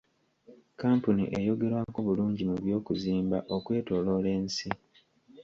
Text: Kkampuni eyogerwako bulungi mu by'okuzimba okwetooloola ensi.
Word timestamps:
Kkampuni 0.71 1.23
eyogerwako 1.37 1.99
bulungi 2.07 2.43
mu 2.49 2.55
by'okuzimba 2.63 3.37
okwetooloola 3.55 4.29
ensi. 4.37 4.69